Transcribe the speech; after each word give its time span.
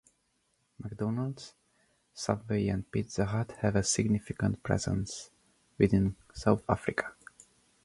McDonald's, 0.79 1.53
Subway 2.15 2.69
and 2.69 2.89
Pizza 2.91 3.23
Hut 3.25 3.51
have 3.59 3.75
a 3.75 3.83
significant 3.83 4.63
presence 4.63 5.29
within 5.77 6.15
South 6.33 6.63
Africa. 6.67 7.13